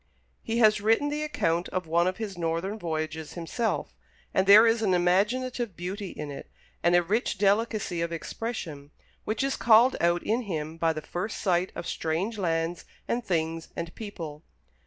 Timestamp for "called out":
9.55-10.23